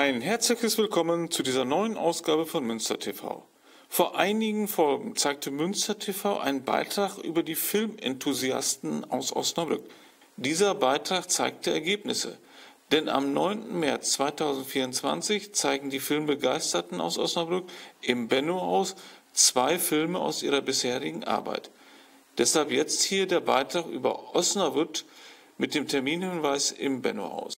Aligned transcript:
Ein 0.00 0.22
herzliches 0.22 0.78
Willkommen 0.78 1.30
zu 1.30 1.42
dieser 1.42 1.66
neuen 1.66 1.98
Ausgabe 1.98 2.46
von 2.46 2.64
Münster 2.64 2.98
TV. 2.98 3.46
Vor 3.90 4.16
einigen 4.16 4.66
Folgen 4.66 5.14
zeigte 5.14 5.50
Münster 5.50 5.98
TV 5.98 6.38
einen 6.38 6.64
Beitrag 6.64 7.18
über 7.18 7.42
die 7.42 7.54
Filmenthusiasten 7.54 9.04
aus 9.10 9.36
Osnabrück. 9.36 9.84
Dieser 10.38 10.74
Beitrag 10.74 11.30
zeigte 11.30 11.70
Ergebnisse, 11.70 12.38
denn 12.90 13.10
am 13.10 13.34
9. 13.34 13.78
März 13.78 14.12
2024 14.12 15.52
zeigen 15.52 15.90
die 15.90 16.00
Filmbegeisterten 16.00 16.98
aus 16.98 17.18
Osnabrück 17.18 17.68
im 18.00 18.26
Benno-Haus 18.26 18.96
zwei 19.34 19.78
Filme 19.78 20.18
aus 20.18 20.42
ihrer 20.42 20.62
bisherigen 20.62 21.24
Arbeit. 21.24 21.70
Deshalb 22.38 22.70
jetzt 22.70 23.02
hier 23.02 23.26
der 23.26 23.40
Beitrag 23.40 23.84
über 23.84 24.34
Osnabrück 24.34 25.04
mit 25.58 25.74
dem 25.74 25.86
Terminhinweis 25.86 26.72
im 26.72 27.02
Benno-Haus. 27.02 27.52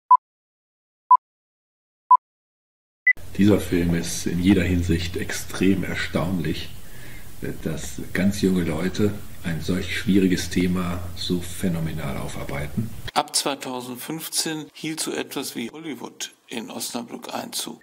Dieser 3.40 3.58
Film 3.58 3.94
ist 3.94 4.26
in 4.26 4.38
jeder 4.38 4.62
Hinsicht 4.62 5.16
extrem 5.16 5.82
erstaunlich, 5.82 6.68
dass 7.62 8.02
ganz 8.12 8.42
junge 8.42 8.64
Leute 8.64 9.14
ein 9.44 9.62
solch 9.62 9.96
schwieriges 9.96 10.50
Thema 10.50 11.02
so 11.16 11.40
phänomenal 11.40 12.18
aufarbeiten. 12.18 12.90
Ab 13.14 13.34
2015 13.34 14.66
hielt 14.74 15.00
so 15.00 15.12
etwas 15.12 15.56
wie 15.56 15.70
Hollywood 15.70 16.34
in 16.48 16.70
Osnabrück 16.70 17.32
Einzug. 17.32 17.80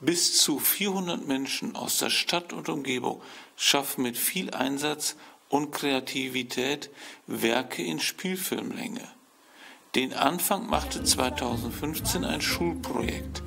Bis 0.00 0.36
zu 0.36 0.58
400 0.58 1.26
Menschen 1.26 1.74
aus 1.74 1.96
der 1.96 2.10
Stadt 2.10 2.52
und 2.52 2.68
Umgebung 2.68 3.22
schaffen 3.56 4.02
mit 4.02 4.18
viel 4.18 4.50
Einsatz 4.50 5.16
und 5.52 5.70
Kreativität 5.70 6.90
Werke 7.26 7.82
in 7.82 8.00
Spielfilmlänge. 8.00 9.06
Den 9.94 10.14
Anfang 10.14 10.66
machte 10.66 11.04
2015 11.04 12.24
ein 12.24 12.40
Schulprojekt, 12.40 13.42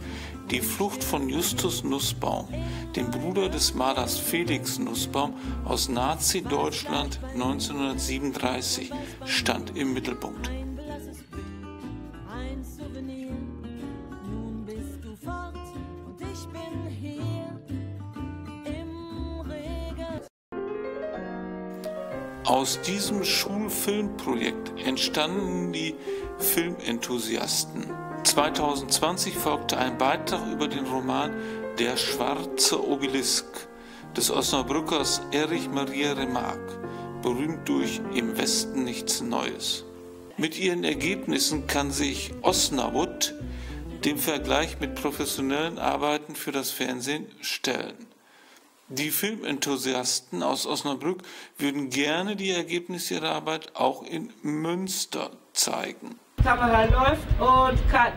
die 0.52 0.62
Flucht 0.62 1.04
von 1.04 1.28
Justus 1.28 1.84
Nussbaum, 1.84 2.48
dem 2.96 3.10
Bruder 3.10 3.50
des 3.50 3.74
Malers 3.74 4.20
Felix 4.20 4.78
Nussbaum 4.78 5.34
aus 5.66 5.90
Nazi-Deutschland 5.90 7.20
1937, 7.34 8.92
stand 9.26 9.76
im 9.76 9.96
Mittelpunkt. 9.96 10.52
Aus 22.66 22.82
diesem 22.82 23.24
Schulfilmprojekt 23.24 24.72
entstanden 24.84 25.72
die 25.72 25.94
Filmenthusiasten. 26.40 27.86
2020 28.24 29.36
folgte 29.36 29.78
ein 29.78 30.00
Beitrag 30.00 30.52
über 30.52 30.68
den 30.68 30.88
Roman 30.88 31.32
Der 31.78 31.96
schwarze 31.96 32.84
Obelisk 32.84 33.46
des 34.18 34.32
Osnabrückers 34.32 35.22
Erich 35.30 35.70
Maria 35.70 36.14
Remarque, 36.14 36.80
berühmt 37.22 37.70
durch 37.70 38.02
Im 38.16 38.36
Westen 38.36 38.84
nichts 38.84 39.22
Neues. 39.22 39.86
Mit 40.36 40.58
ihren 40.58 40.84
Ergebnissen 40.84 41.68
kann 41.68 41.92
sich 41.92 42.34
Osnabrück 42.42 43.32
dem 44.06 44.18
Vergleich 44.18 44.80
mit 44.80 44.96
professionellen 44.96 45.78
Arbeiten 45.78 46.36
für 46.36 46.52
das 46.52 46.72
Fernsehen 46.72 47.28
stellen. 47.42 48.15
Die 48.88 49.10
Filmenthusiasten 49.10 50.44
aus 50.44 50.68
Osnabrück 50.68 51.24
würden 51.58 51.90
gerne 51.90 52.36
die 52.36 52.52
Ergebnisse 52.52 53.16
ihrer 53.16 53.32
Arbeit 53.32 53.76
auch 53.76 54.04
in 54.04 54.32
Münster 54.44 55.32
zeigen. 55.54 56.20
Kamera 56.44 56.84
läuft 56.84 57.28
und 57.40 57.90
cut. 57.90 58.14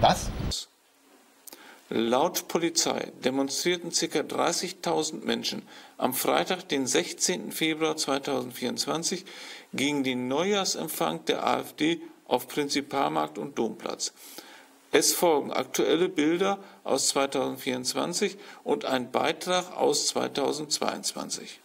Was? 0.00 0.30
Laut 1.88 2.46
Polizei 2.46 3.10
demonstrierten 3.24 3.90
ca. 3.90 4.20
30.000 4.20 5.24
Menschen 5.24 5.62
am 5.98 6.14
Freitag, 6.14 6.68
den 6.68 6.86
16. 6.86 7.50
Februar 7.50 7.96
2024, 7.96 9.24
gegen 9.74 10.04
den 10.04 10.28
Neujahrsempfang 10.28 11.24
der 11.24 11.44
AfD 11.44 12.00
auf 12.28 12.46
Prinzipalmarkt 12.46 13.38
und 13.38 13.58
Domplatz. 13.58 14.12
Es 14.94 15.14
folgen 15.14 15.50
aktuelle 15.50 16.10
Bilder 16.10 16.58
aus 16.84 17.08
2024 17.08 18.36
und 18.62 18.84
ein 18.84 19.10
Beitrag 19.10 19.74
aus 19.74 20.08
2022. 20.08 21.61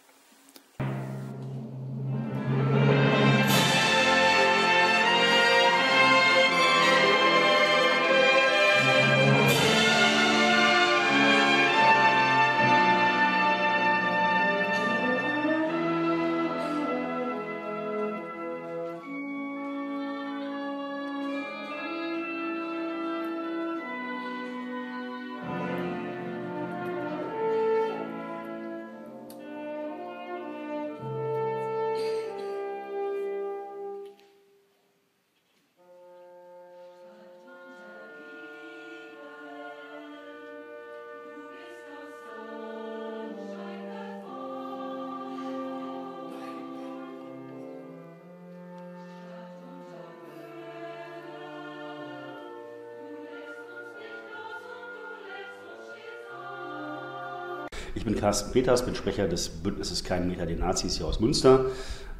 Ich 57.98 58.04
bin 58.04 58.14
Carsten 58.14 58.52
Peters, 58.52 58.84
bin 58.84 58.94
Sprecher 58.94 59.26
des 59.26 59.48
Bündnisses 59.48 60.04
Kein 60.04 60.28
Meter 60.28 60.46
den 60.46 60.60
Nazis 60.60 60.98
hier 60.98 61.06
aus 61.06 61.18
Münster. 61.18 61.64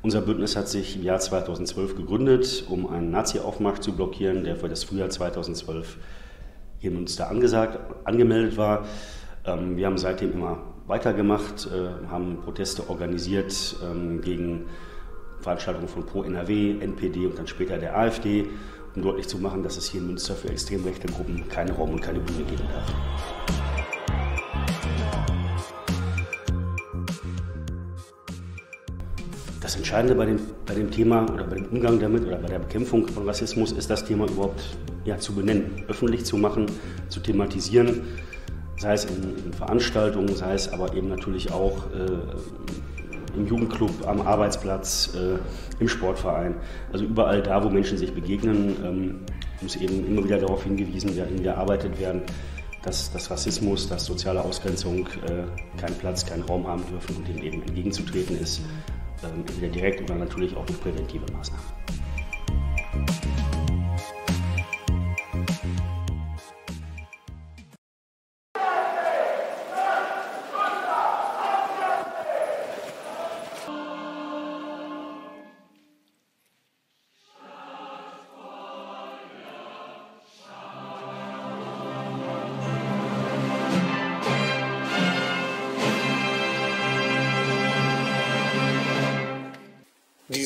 Unser 0.02 0.22
Bündnis 0.22 0.56
hat 0.56 0.68
sich 0.68 0.96
im 0.96 1.04
Jahr 1.04 1.20
2012 1.20 1.94
gegründet, 1.94 2.64
um 2.68 2.88
einen 2.88 3.12
Nazi-Aufmarsch 3.12 3.78
zu 3.78 3.92
blockieren, 3.92 4.42
der 4.42 4.56
für 4.56 4.68
das 4.68 4.82
Frühjahr 4.82 5.08
2012 5.08 5.98
hier 6.80 6.90
in 6.90 6.96
Münster 6.96 7.30
angesagt, 7.30 7.78
angemeldet 8.02 8.56
war. 8.56 8.86
Ähm, 9.44 9.76
wir 9.76 9.86
haben 9.86 9.98
seitdem 9.98 10.32
immer 10.32 10.62
weitergemacht, 10.88 11.68
äh, 11.68 12.10
haben 12.10 12.40
Proteste 12.40 12.90
organisiert 12.90 13.76
ähm, 13.88 14.20
gegen 14.20 14.64
Veranstaltungen 15.42 15.86
von 15.86 16.04
Pro 16.04 16.24
NRW, 16.24 16.80
NPD 16.80 17.26
und 17.26 17.38
dann 17.38 17.46
später 17.46 17.78
der 17.78 17.96
AfD, 17.96 18.46
um 18.96 19.02
deutlich 19.02 19.28
zu 19.28 19.38
machen, 19.38 19.62
dass 19.62 19.76
es 19.76 19.88
hier 19.88 20.00
in 20.00 20.08
Münster 20.08 20.34
für 20.34 20.48
extrem 20.48 20.82
rechte 20.82 21.06
Gruppen 21.06 21.48
keinen 21.48 21.70
Raum 21.70 21.92
und 21.92 22.00
keine 22.00 22.18
Bühne 22.18 22.42
geben 22.42 22.64
darf. 22.74 23.57
Das 29.68 29.76
Entscheidende 29.76 30.14
bei 30.14 30.24
dem, 30.24 30.40
bei 30.64 30.72
dem 30.72 30.90
Thema 30.90 31.30
oder 31.30 31.44
bei 31.44 31.56
dem 31.56 31.66
Umgang 31.66 32.00
damit 32.00 32.26
oder 32.26 32.38
bei 32.38 32.48
der 32.48 32.58
Bekämpfung 32.58 33.06
von 33.06 33.28
Rassismus 33.28 33.70
ist 33.70 33.90
das 33.90 34.02
Thema 34.02 34.26
überhaupt 34.26 34.62
ja, 35.04 35.18
zu 35.18 35.34
benennen, 35.34 35.84
öffentlich 35.88 36.24
zu 36.24 36.38
machen, 36.38 36.64
zu 37.10 37.20
thematisieren, 37.20 38.00
sei 38.78 38.94
es 38.94 39.04
in, 39.04 39.44
in 39.44 39.52
Veranstaltungen, 39.52 40.34
sei 40.34 40.54
es 40.54 40.72
aber 40.72 40.94
eben 40.94 41.10
natürlich 41.10 41.52
auch 41.52 41.84
äh, 41.92 43.36
im 43.36 43.46
Jugendclub, 43.46 43.90
am 44.06 44.22
Arbeitsplatz, 44.22 45.10
äh, 45.14 45.36
im 45.78 45.88
Sportverein. 45.88 46.54
Also 46.90 47.04
überall 47.04 47.42
da, 47.42 47.62
wo 47.62 47.68
Menschen 47.68 47.98
sich 47.98 48.14
begegnen, 48.14 48.74
ähm, 48.82 49.14
muss 49.60 49.76
eben 49.76 50.06
immer 50.06 50.24
wieder 50.24 50.38
darauf 50.38 50.64
hingewiesen 50.64 51.14
werden, 51.14 51.42
gearbeitet 51.42 52.00
werden, 52.00 52.22
dass, 52.84 53.12
dass 53.12 53.30
Rassismus, 53.30 53.86
dass 53.86 54.06
soziale 54.06 54.42
Ausgrenzung 54.42 55.08
äh, 55.26 55.78
keinen 55.78 55.98
Platz, 55.98 56.24
keinen 56.24 56.44
Raum 56.44 56.66
haben 56.66 56.84
dürfen 56.90 57.16
und 57.16 57.28
dem 57.28 57.36
eben 57.36 57.60
entgegenzutreten 57.64 58.40
ist 58.40 58.62
entweder 59.26 59.68
direkt 59.68 60.00
oder 60.02 60.14
natürlich 60.14 60.56
auch 60.56 60.66
durch 60.66 60.80
präventive 60.80 61.24
Maßnahmen. 61.32 61.64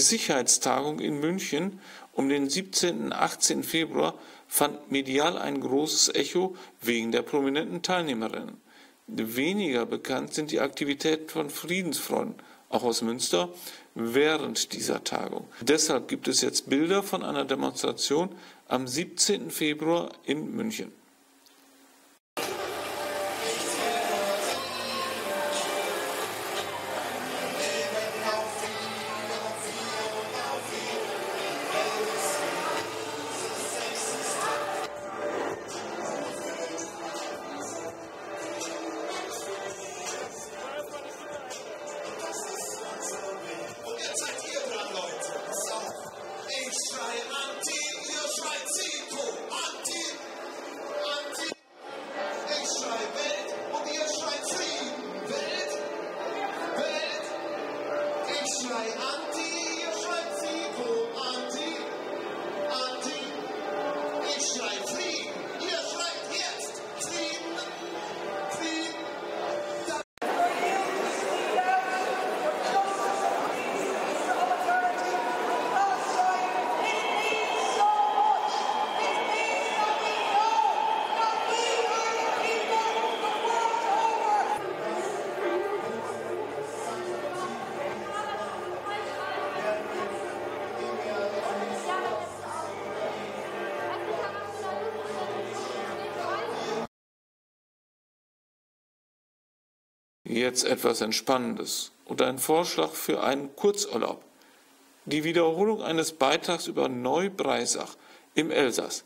Sicherheitstagung 0.08 1.00
in 1.00 1.19
München 1.20 1.81
um 2.12 2.28
den 2.28 2.49
17. 2.49 3.04
und 3.04 3.12
18. 3.12 3.62
Februar 3.64 4.19
fand 4.46 4.93
medial 4.93 5.38
ein 5.38 5.60
großes 5.60 6.14
Echo 6.14 6.56
wegen 6.82 7.10
der 7.10 7.22
prominenten 7.22 7.82
Teilnehmerinnen. 7.82 8.60
Weniger 9.06 9.87
bekannt 9.87 10.34
sind 10.34 10.50
die 10.50 10.60
Aktivitäten 10.60 11.28
von 11.28 11.50
Friedensfreunden, 11.50 12.37
auch 12.69 12.84
aus 12.84 13.02
Münster, 13.02 13.49
während 13.94 14.72
dieser 14.72 15.04
Tagung. 15.04 15.46
Deshalb 15.60 16.08
gibt 16.08 16.28
es 16.28 16.40
jetzt 16.40 16.69
Bilder 16.69 17.02
von 17.02 17.22
einer 17.22 17.44
Demonstration 17.44 18.31
am 18.69 18.87
17. 18.87 19.50
Februar 19.50 20.10
in 20.25 20.54
München. 20.54 20.93
Jetzt 100.32 100.64
etwas 100.64 101.02
Entspannendes 101.02 101.93
oder 102.06 102.26
ein 102.26 102.38
Vorschlag 102.38 102.93
für 102.93 103.23
einen 103.23 103.55
Kurzurlaub. 103.55 104.25
Die 105.05 105.25
Wiederholung 105.25 105.82
eines 105.82 106.12
Beitrags 106.12 106.69
über 106.69 106.88
Neubreisach 106.88 107.96
im 108.34 108.50
Elsass. 108.50 109.05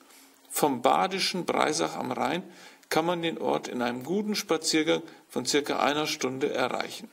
Vom 0.51 0.83
badischen 0.83 1.45
Breisach 1.45 1.97
am 1.97 2.13
Rhein 2.13 2.45
kann 2.91 3.07
man 3.07 3.23
den 3.23 3.39
Ort 3.39 3.67
in 3.67 3.83
einem 3.83 4.05
guten 4.05 4.37
Spaziergang 4.37 5.03
von 5.29 5.45
circa 5.47 5.81
einer 5.81 6.07
Stunde 6.07 6.55
erreichen. 6.55 7.11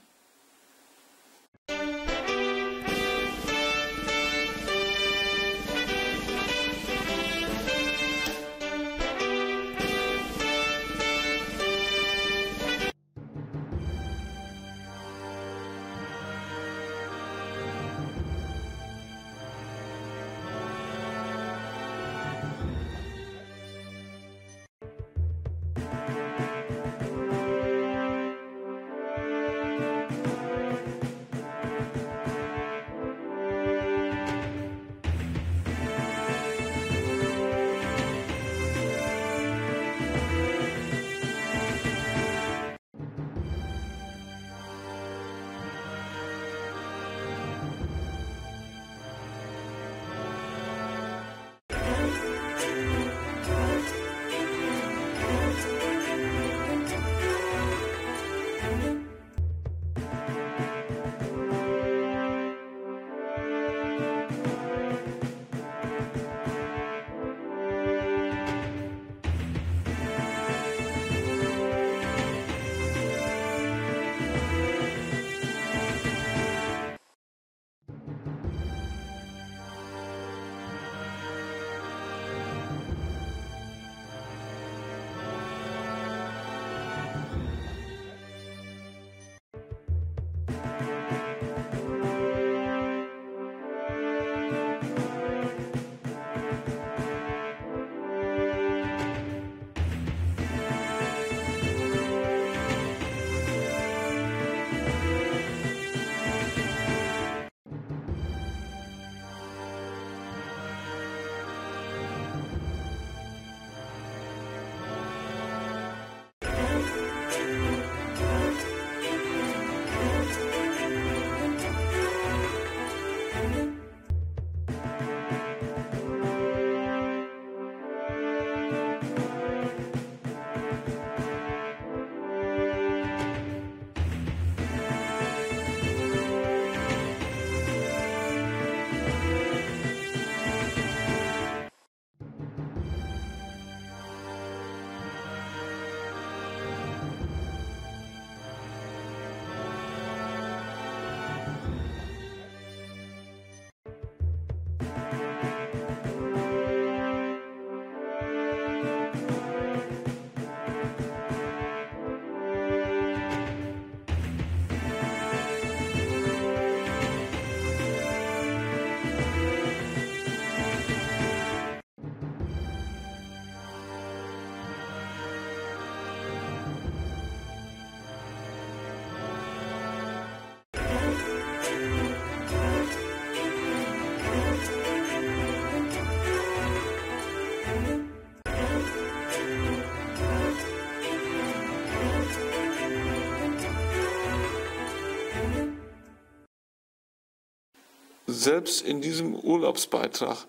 Selbst 198.43 198.81
in 198.81 198.99
diesem 198.99 199.35
Urlaubsbeitrag 199.35 200.47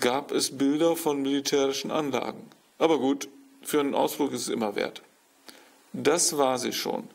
gab 0.00 0.32
es 0.32 0.56
Bilder 0.56 0.96
von 0.96 1.20
militärischen 1.20 1.90
Anlagen. 1.90 2.48
Aber 2.78 2.98
gut, 2.98 3.28
für 3.60 3.80
einen 3.80 3.94
Ausflug 3.94 4.32
ist 4.32 4.40
es 4.40 4.48
immer 4.48 4.74
wert. 4.74 5.02
Das 5.92 6.38
war 6.38 6.58
sie 6.58 6.72
schon. 6.72 7.10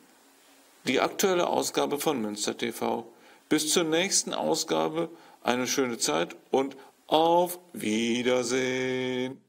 Die 0.86 1.00
aktuelle 1.00 1.48
Ausgabe 1.48 1.98
von 1.98 2.22
Münster 2.22 2.56
TV. 2.56 3.04
Bis 3.50 3.74
zur 3.74 3.84
nächsten 3.84 4.36
Ausgabe 4.36 5.10
eine 5.42 5.66
schöne 5.66 5.98
Zeit 5.98 6.36
und 6.52 6.78
auf 7.08 7.58
Wiedersehen. 7.74 9.42